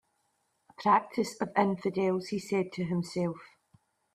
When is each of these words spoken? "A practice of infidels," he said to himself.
"A 0.71 0.81
practice 0.81 1.39
of 1.39 1.51
infidels," 1.55 2.29
he 2.29 2.39
said 2.39 2.71
to 2.71 2.85
himself. 2.85 3.37